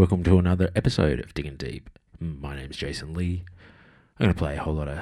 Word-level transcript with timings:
Welcome 0.00 0.24
to 0.24 0.38
another 0.38 0.70
episode 0.74 1.20
of 1.20 1.34
Digging 1.34 1.56
Deep. 1.56 1.90
My 2.18 2.56
name's 2.56 2.78
Jason 2.78 3.12
Lee. 3.12 3.44
I'm 4.18 4.24
going 4.24 4.32
to 4.32 4.38
play 4.38 4.56
a 4.56 4.62
whole 4.62 4.72
lot 4.72 4.88
of 4.88 5.00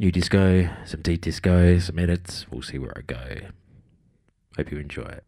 new 0.00 0.10
disco, 0.10 0.68
some 0.84 1.00
deep 1.00 1.20
disco, 1.20 1.78
some 1.78 1.96
edits. 1.96 2.50
We'll 2.50 2.62
see 2.62 2.76
where 2.76 2.92
I 2.96 3.02
go. 3.02 3.36
Hope 4.56 4.72
you 4.72 4.78
enjoy 4.78 5.04
it. 5.04 5.22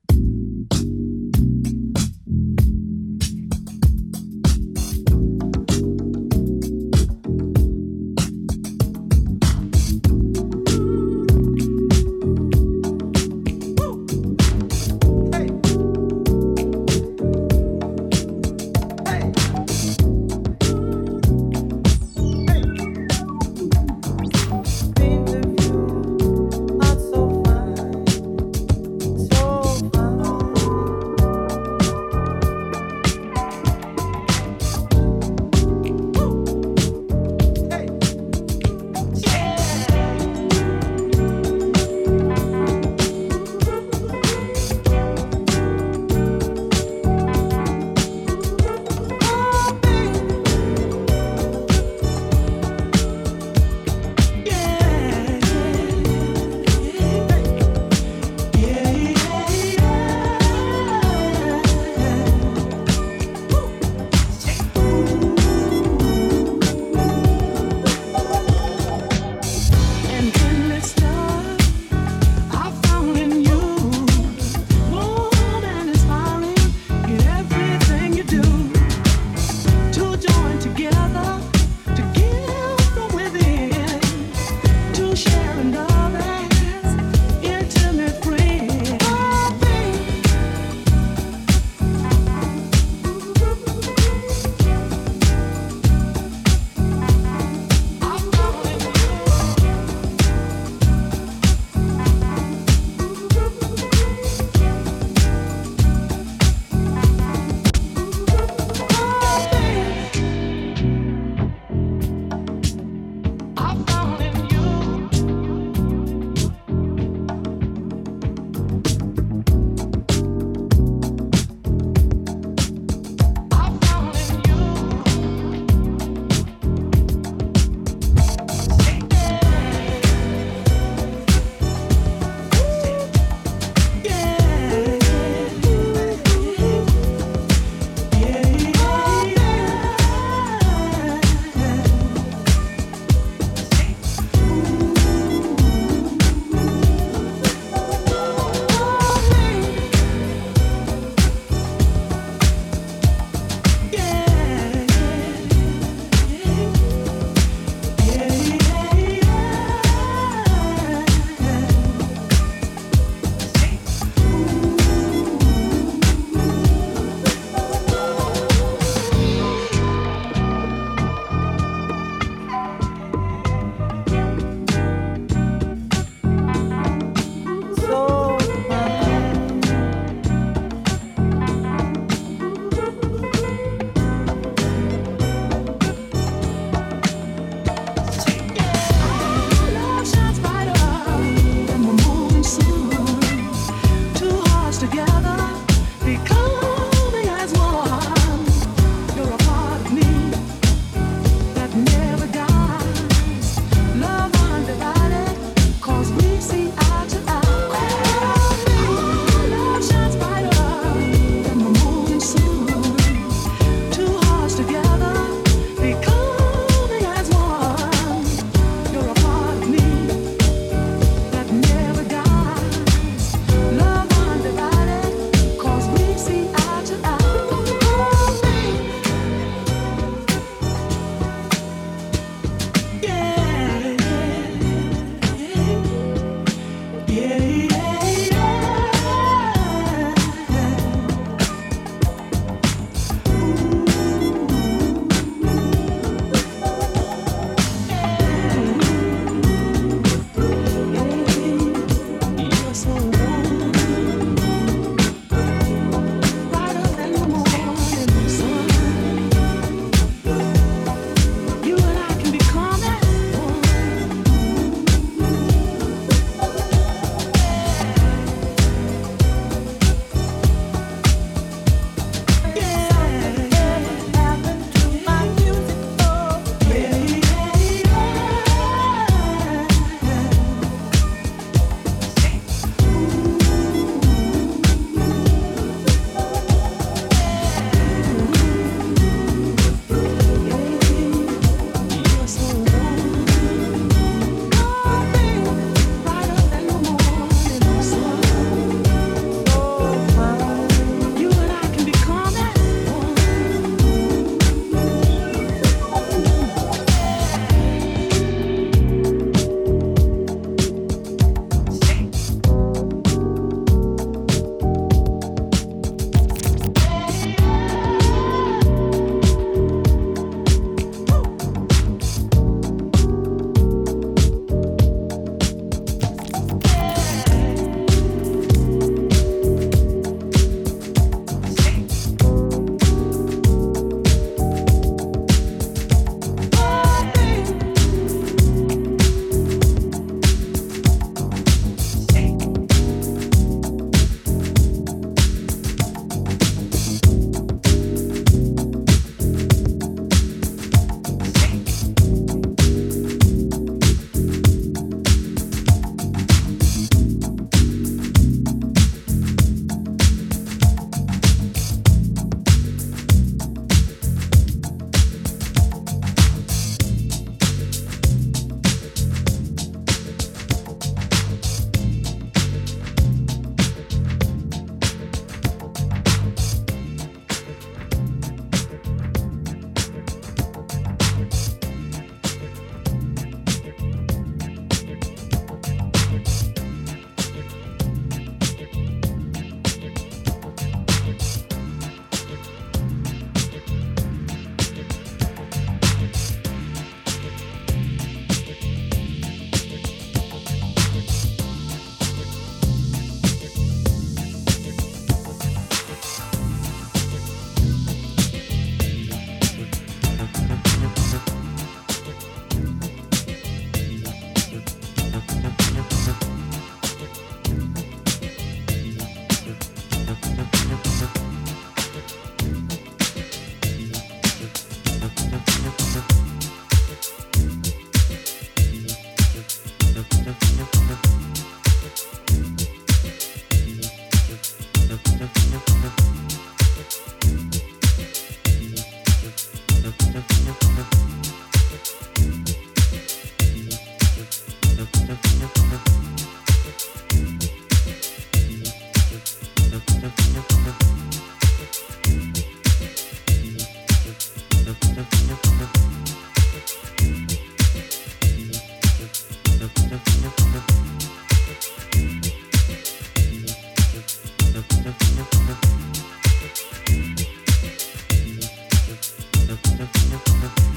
Thank 469.92 470.64
you. 470.64 470.73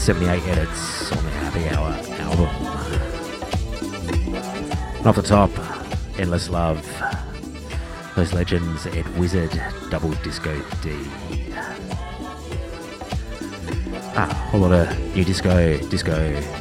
78 0.00 0.42
edits 0.46 1.12
on 1.12 1.22
the 1.22 1.30
Happy 1.30 1.68
Hour 1.68 1.92
album. 2.20 2.48
And 4.96 5.06
off 5.06 5.16
the 5.16 5.22
top, 5.22 5.50
Endless 6.18 6.48
Love. 6.48 6.82
Those 8.16 8.32
legends, 8.32 8.86
Ed 8.86 9.06
Wizard, 9.18 9.52
Double 9.90 10.12
Disco 10.22 10.58
D. 10.80 10.96
Ah, 14.16 14.50
a 14.54 14.56
lot 14.56 14.72
of 14.72 15.14
new 15.14 15.22
disco, 15.22 15.76
disco, 15.90 16.59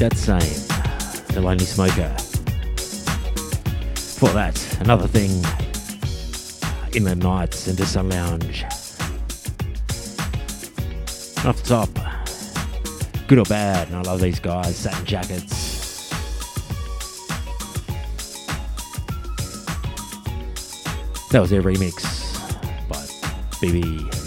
that 0.00 0.16
same. 0.16 1.34
The 1.34 1.42
Lonely 1.42 1.66
Smoker. 1.66 2.08
For 4.18 4.30
that, 4.30 4.80
another 4.80 5.06
thing 5.06 5.30
in 6.94 7.04
the 7.04 7.14
nights 7.14 7.68
into 7.68 7.84
Sun 7.84 8.08
Lounge. 8.08 8.64
off 11.44 11.62
the 11.62 11.68
top, 11.68 11.90
good 13.28 13.40
or 13.40 13.44
bad, 13.44 13.88
and 13.88 13.96
I 13.98 14.00
love 14.00 14.22
these 14.22 14.40
guys, 14.40 14.74
satin 14.74 15.04
jackets. 15.04 16.08
That 21.30 21.40
was 21.40 21.50
their 21.50 21.62
remix 21.62 22.02
by 22.88 22.96
BB 23.60 24.19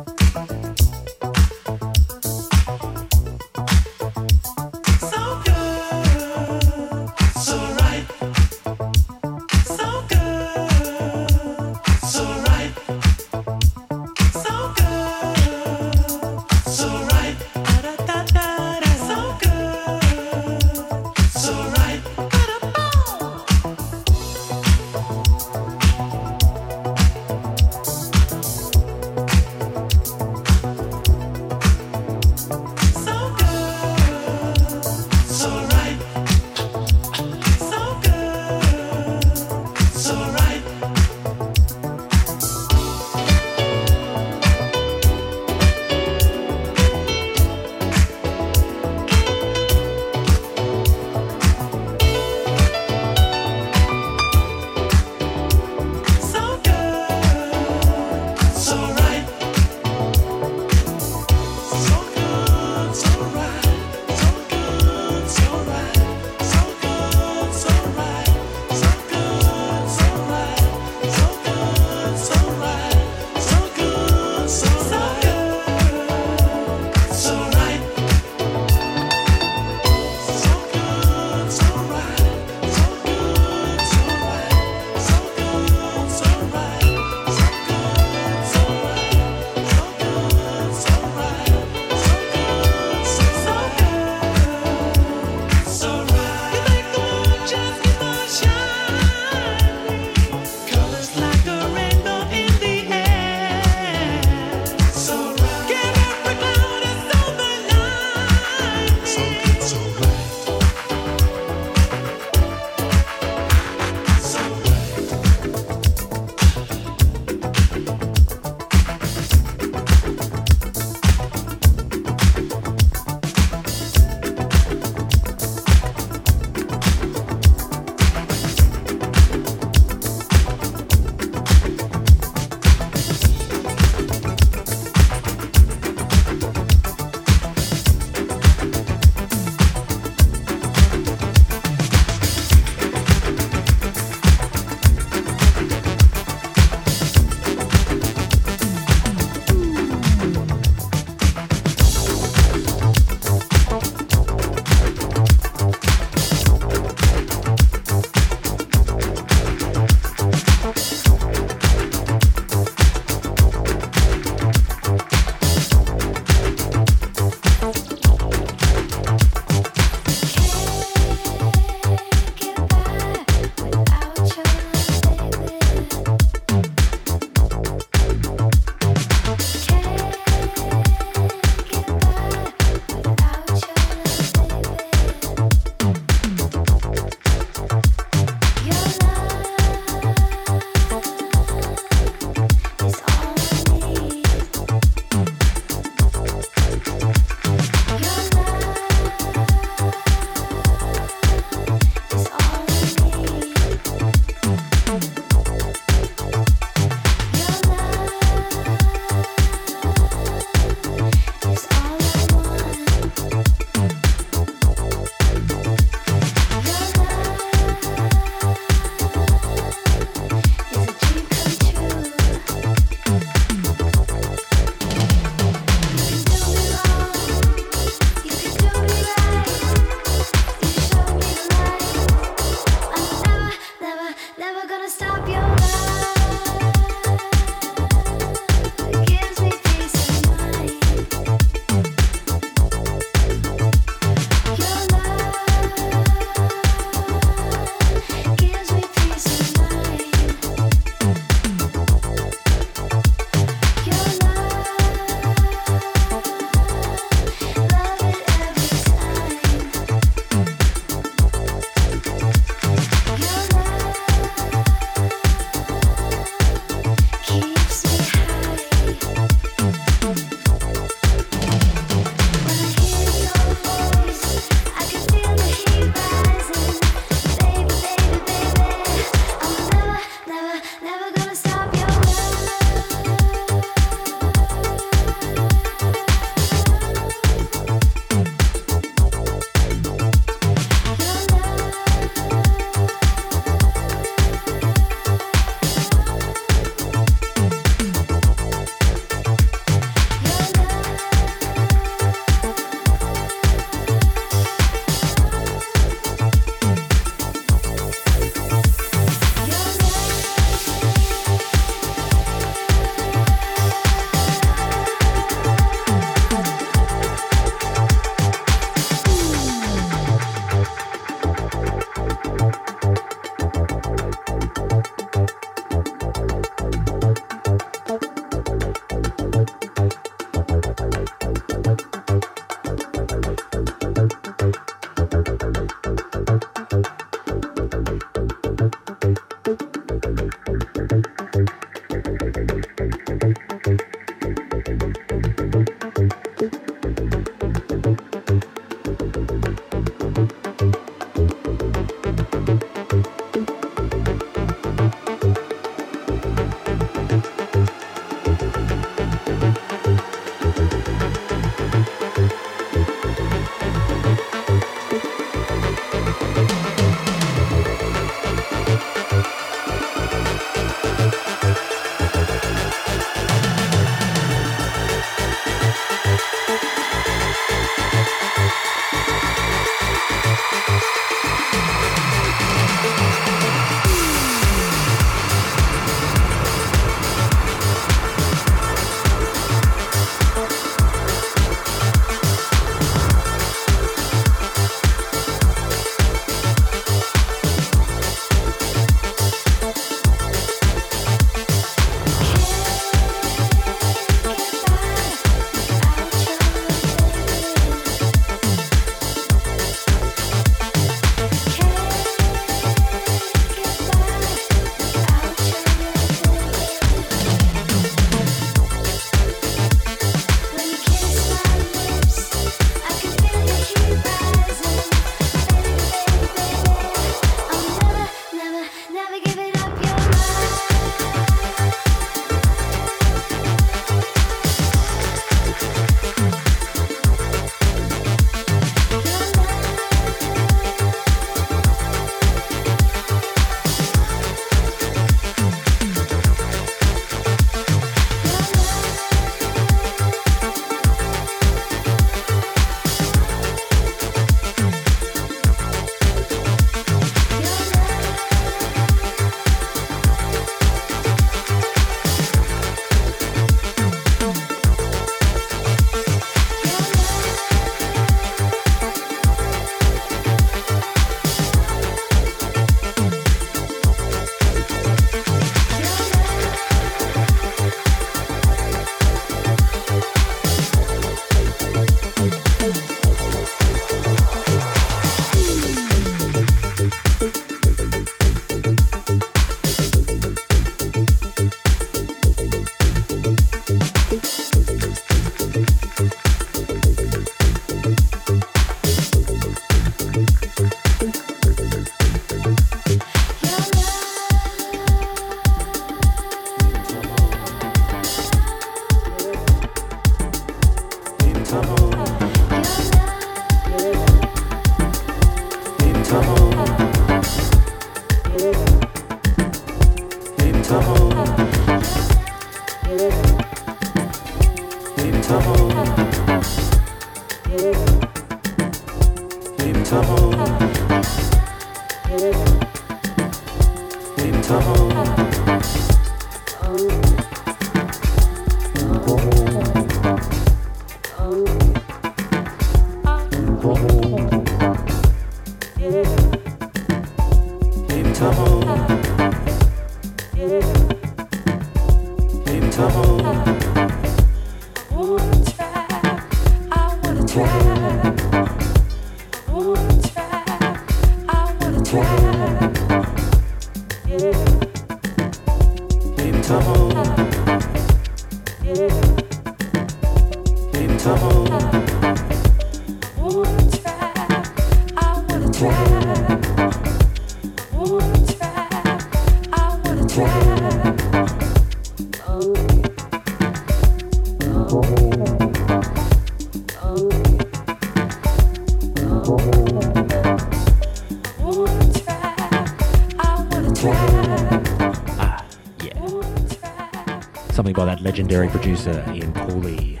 legendary 598.08 598.48
producer, 598.48 599.04
Ian 599.12 599.34
Pooley. 599.34 600.00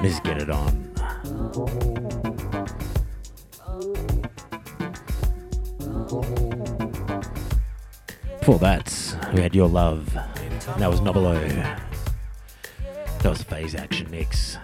Let's 0.00 0.20
get 0.20 0.40
it 0.40 0.48
on. 0.48 0.84
Before 8.38 8.60
that, 8.60 9.16
we 9.34 9.40
had 9.40 9.52
Your 9.52 9.68
Love. 9.68 10.16
and 10.16 10.80
That 10.80 10.88
was 10.88 11.00
Nobilo. 11.00 11.34
That 13.18 13.28
was 13.28 13.42
Phase 13.42 13.74
Action 13.74 14.08
Mix. 14.08 14.56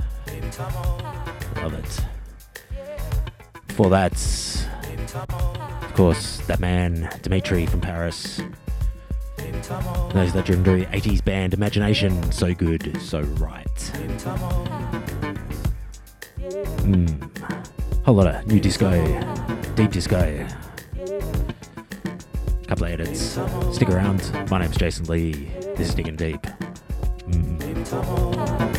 Love 1.57 1.75
it. 1.75 2.07
Before 3.67 3.91
that, 3.91 4.13
of 5.83 5.93
course, 5.95 6.37
that 6.47 6.61
man, 6.61 7.11
Dimitri 7.23 7.67
from 7.67 7.81
Paris. 7.81 8.41
Those 10.17 10.35
legendary 10.35 10.87
80s 10.87 11.23
band 11.23 11.53
Imagination. 11.53 12.33
So 12.33 12.55
good, 12.55 12.99
so 13.03 13.21
right. 13.21 13.67
Mm. 16.87 18.03
Whole 18.03 18.15
lot 18.15 18.27
of 18.27 18.47
new 18.47 18.59
disco, 18.59 18.91
deep 19.75 19.91
disco. 19.91 20.47
Couple 22.67 22.87
of 22.87 22.93
edits. 22.93 23.39
Stick 23.73 23.91
around. 23.91 24.33
My 24.51 24.61
name's 24.61 24.79
Jason 24.79 25.05
Lee. 25.05 25.51
This 25.77 25.91
is 25.91 25.95
Digging 25.95 26.17
Deep. 26.17 26.41
Mm. 27.29 28.76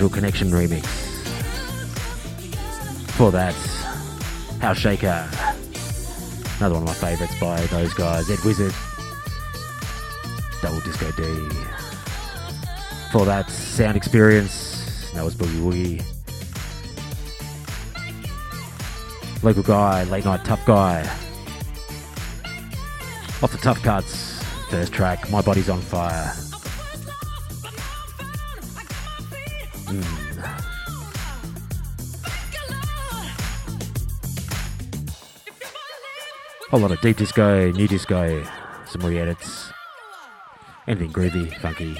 Casual 0.00 0.14
Connection 0.14 0.48
remix. 0.48 0.86
For 3.18 3.30
that, 3.32 3.52
House 4.62 4.78
Shaker. 4.78 5.28
Another 6.56 6.76
one 6.76 6.84
of 6.84 6.88
my 6.88 6.94
favourites 6.94 7.38
by 7.38 7.60
those 7.66 7.92
guys, 7.92 8.30
Ed 8.30 8.38
Wizard. 8.42 8.72
Double 10.62 10.80
Disco 10.80 11.10
D. 11.10 11.22
For 13.12 13.26
that, 13.26 13.50
Sound 13.50 13.94
Experience. 13.94 15.10
That 15.12 15.22
was 15.22 15.34
Boogie 15.34 15.60
Woogie. 15.60 16.02
Local 19.42 19.62
guy, 19.62 20.04
Late 20.04 20.24
Nite 20.24 20.46
Tuff 20.46 20.64
Guy. 20.64 21.02
Off 23.42 23.52
the 23.52 23.58
Tuff 23.58 23.82
Cuts, 23.82 24.42
first 24.70 24.94
track, 24.94 25.30
My 25.30 25.42
Body's 25.42 25.68
on 25.68 25.82
Fire. 25.82 26.32
A 36.72 36.78
lot 36.78 36.92
of 36.92 37.00
deep 37.00 37.16
disco, 37.16 37.72
new 37.72 37.88
disco, 37.88 38.44
some 38.86 39.04
re 39.04 39.18
edits, 39.18 39.72
anything 40.86 41.12
groovy, 41.12 41.52
funky. 41.60 41.96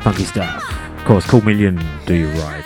Funky 0.00 0.24
stuff. 0.24 0.64
Of 0.98 1.04
course, 1.04 1.26
Cool 1.26 1.42
Million, 1.42 1.84
Do 2.06 2.14
You 2.14 2.28
Right. 2.28 2.64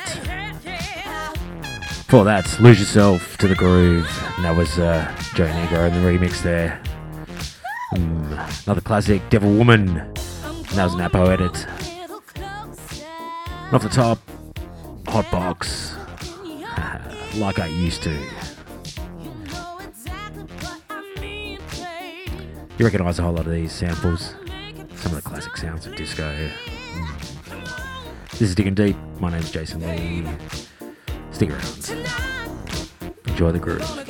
For 2.07 2.23
that, 2.23 2.61
Lose 2.61 2.79
Yourself 2.79 3.37
to 3.39 3.49
the 3.49 3.57
Groove. 3.57 4.09
And 4.37 4.45
that 4.45 4.57
was 4.57 4.79
uh, 4.79 5.13
Joey 5.35 5.49
Negro 5.49 5.89
in 5.89 5.95
the 5.95 6.09
remix 6.09 6.41
there. 6.43 6.81
Mm, 7.95 8.65
another 8.65 8.81
classic, 8.81 9.29
Devil 9.29 9.53
Woman. 9.53 9.99
And 9.99 10.67
that 10.67 10.85
was 10.85 10.95
an 10.95 11.01
Apo 11.01 11.27
edit. 11.27 11.67
And 12.37 13.75
off 13.75 13.83
the 13.83 13.89
top, 13.89 14.21
Hot 15.09 15.29
Box. 15.33 15.97
like 17.39 17.59
I 17.59 17.67
used 17.67 18.05
to. 18.05 18.17
You 22.79 22.85
recognise 22.85 23.19
a 23.19 23.23
whole 23.23 23.33
lot 23.33 23.47
of 23.47 23.53
these 23.53 23.73
samples. 23.73 24.35
Some 25.01 25.13
of 25.13 25.25
the 25.25 25.29
classic 25.29 25.57
sounds 25.57 25.87
of 25.87 25.97
disco. 25.97 26.31
Mm. 26.93 28.31
This 28.33 28.43
is 28.43 28.55
Digging 28.55 28.75
Deep. 28.75 28.97
My 29.19 29.31
name's 29.31 29.51
Jason 29.51 29.81
Lee. 29.81 30.29
Stick 31.31 31.49
around. 31.49 32.07
Enjoy 33.27 33.51
the 33.51 33.59
groove. 33.59 34.10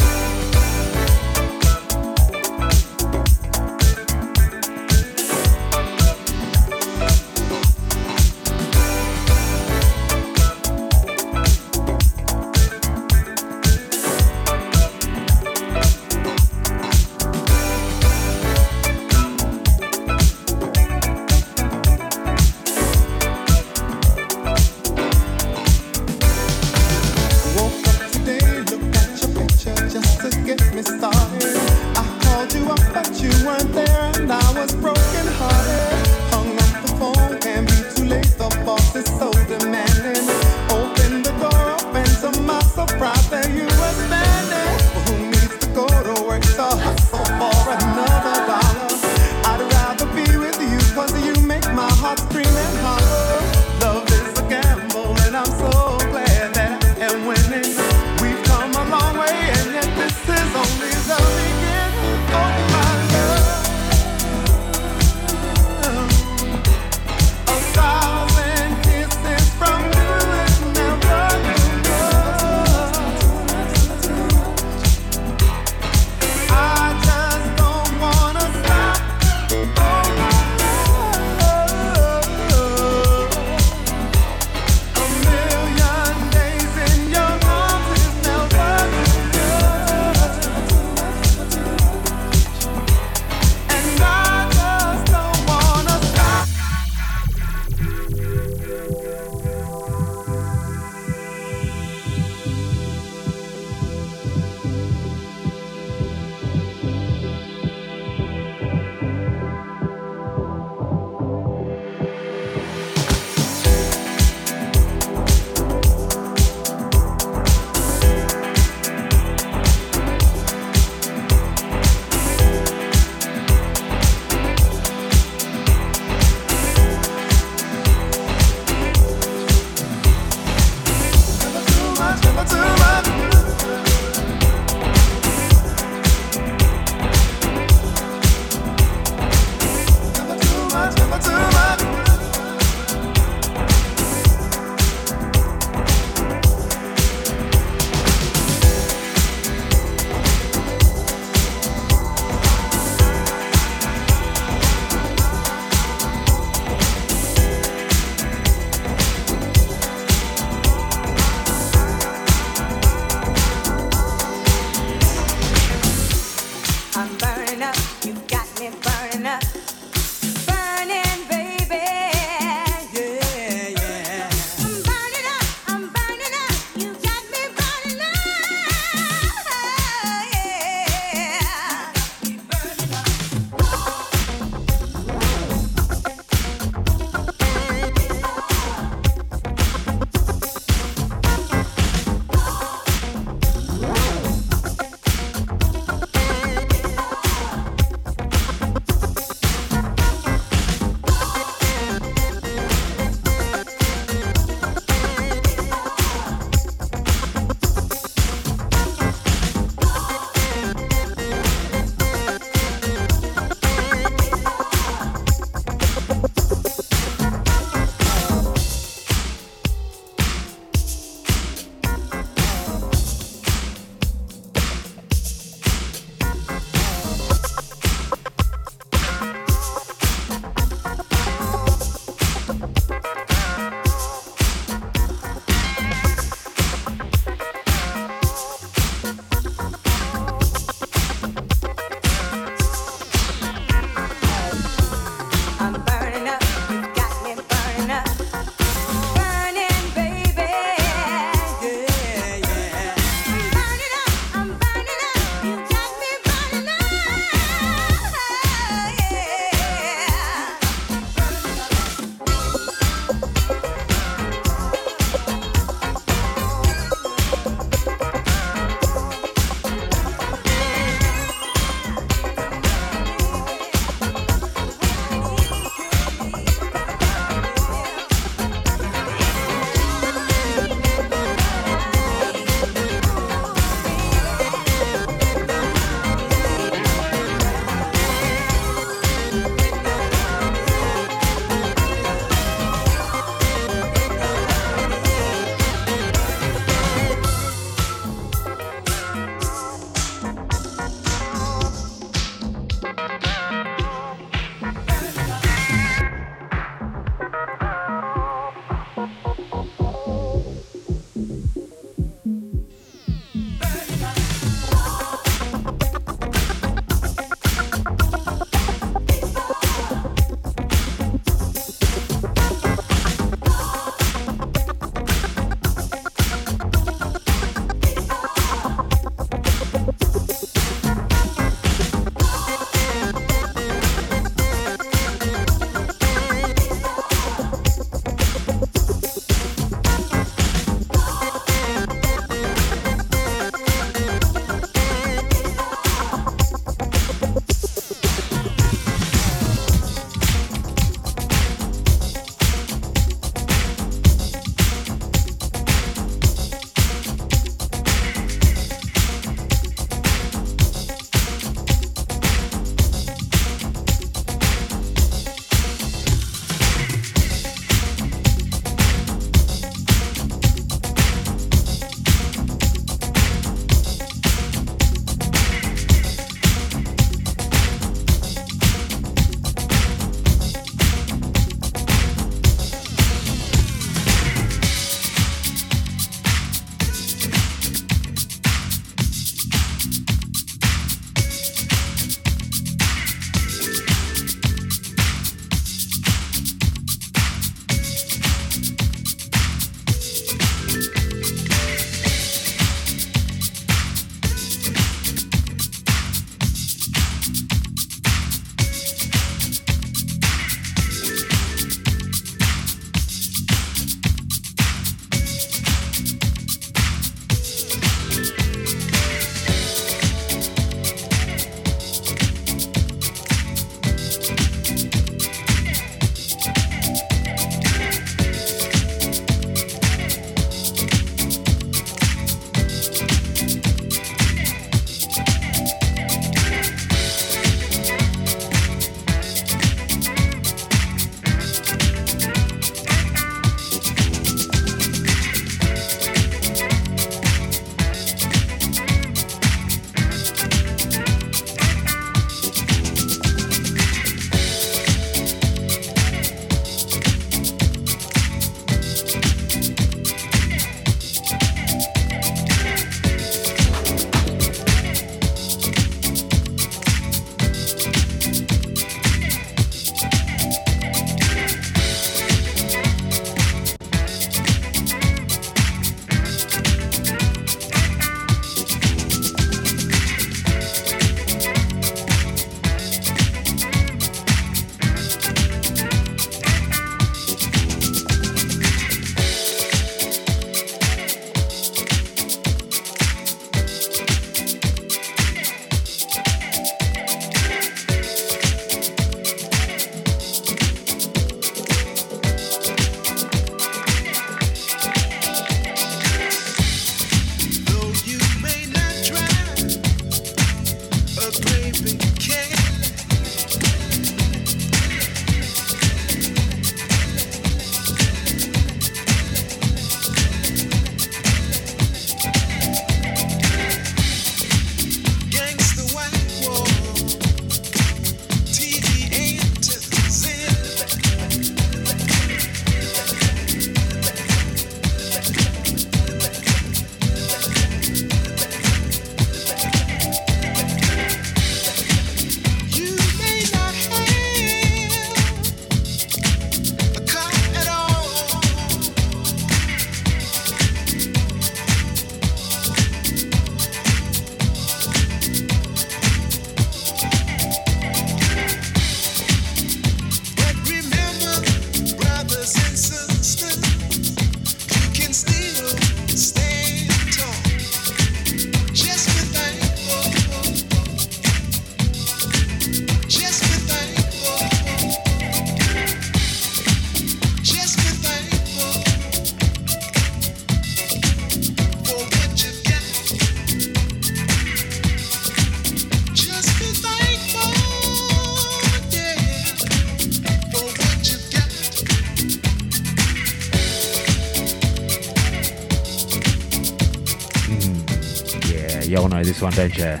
This 599.38 599.42
one, 599.42 599.52
don't 599.52 599.76
you? 599.76 600.00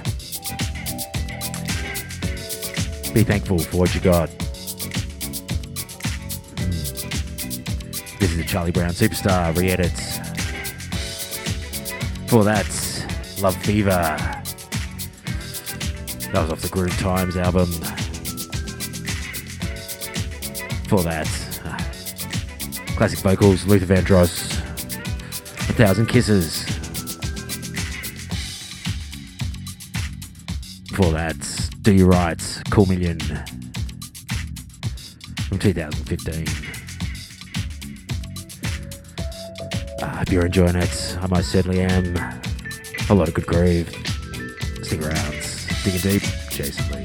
Be 3.12 3.22
thankful 3.22 3.58
for 3.58 3.76
what 3.78 3.94
you 3.94 4.00
got. 4.00 4.28
Mm. 6.56 8.18
This 8.18 8.30
is 8.30 8.36
the 8.36 8.44
Charlie 8.44 8.72
Brown 8.72 8.90
Superstar 8.90 9.56
re 9.56 9.70
edits. 9.70 10.18
For 12.28 12.42
that, 12.44 12.66
Love 13.40 13.56
Fever. 13.58 13.90
That 16.32 16.42
was 16.42 16.50
off 16.50 16.60
the 16.60 16.68
Groove 16.68 16.98
Times 16.98 17.36
album. 17.36 17.66
For 20.88 21.02
that, 21.02 21.28
uh, 21.64 22.96
classic 22.96 23.20
vocals, 23.20 23.64
Luther 23.66 23.86
Vandross, 23.86 24.58
A 25.68 25.72
Thousand 25.74 26.06
Kisses. 26.06 26.77
Do 31.88 31.94
You 31.94 32.04
Right, 32.04 32.62
Cool 32.68 32.84
Million 32.84 33.18
from 35.48 35.58
2015. 35.58 36.46
I 39.98 40.04
uh, 40.04 40.16
hope 40.18 40.30
you're 40.30 40.44
enjoying 40.44 40.76
it. 40.76 41.16
I 41.18 41.26
most 41.28 41.48
certainly 41.50 41.80
am. 41.80 42.14
A 43.08 43.14
lot 43.14 43.28
of 43.28 43.32
good 43.32 43.46
groove. 43.46 43.88
Stick 44.82 45.00
around. 45.00 45.32
Digging 45.82 46.00
deep. 46.02 46.22
Jason 46.50 46.92
Lee. 46.92 46.97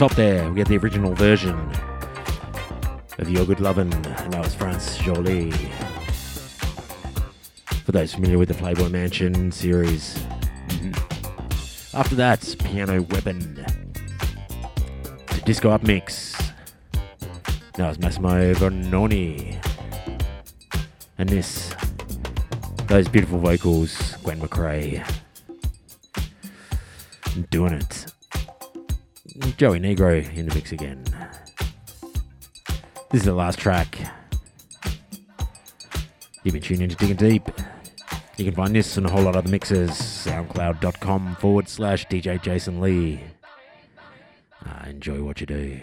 Top 0.00 0.14
there, 0.14 0.48
we 0.48 0.56
get 0.56 0.66
the 0.66 0.78
original 0.78 1.12
version 1.12 1.58
of 3.18 3.28
Your 3.28 3.44
Good 3.44 3.60
Lovin', 3.60 3.92
and 3.92 4.32
that 4.32 4.42
was 4.42 4.54
France 4.54 4.96
Joli. 4.96 5.50
For 7.84 7.92
those 7.92 8.14
familiar 8.14 8.38
with 8.38 8.48
the 8.48 8.54
Playboy 8.54 8.88
Mansion 8.88 9.52
series. 9.52 10.14
Mm-hmm. 10.68 11.96
After 11.98 12.14
that, 12.14 12.56
Piano 12.64 13.02
Weapon. 13.10 13.62
The 15.34 15.42
Disco 15.44 15.68
Up 15.68 15.82
Mix. 15.82 16.34
That 17.74 17.86
was 17.86 17.98
Massimo 17.98 18.54
Vernoni. 18.54 19.62
And 21.18 21.28
this, 21.28 21.74
those 22.86 23.06
beautiful 23.06 23.38
vocals, 23.38 24.16
Gwen 24.22 24.40
McCrae. 24.40 25.06
Doing 27.50 27.74
it. 27.74 27.99
Joey 29.60 29.78
Negro 29.78 30.26
in 30.34 30.48
the 30.48 30.54
mix 30.54 30.72
again. 30.72 31.04
This 33.10 33.20
is 33.20 33.24
the 33.24 33.34
last 33.34 33.58
track. 33.58 33.98
You've 36.42 36.54
been 36.54 36.62
tuning 36.62 36.84
into 36.84 36.96
Digging 36.96 37.16
Deep. 37.16 37.46
You 38.38 38.46
can 38.46 38.54
find 38.54 38.74
this 38.74 38.96
and 38.96 39.04
a 39.04 39.10
whole 39.10 39.20
lot 39.20 39.36
of 39.36 39.44
other 39.44 39.50
mixes, 39.50 39.90
soundcloud.com 39.90 41.36
forward 41.36 41.68
slash 41.68 42.06
DJ 42.06 42.40
Jason 42.40 42.80
Lee. 42.80 43.20
Uh, 44.64 44.88
enjoy 44.88 45.22
what 45.22 45.42
you 45.42 45.46
do. 45.46 45.78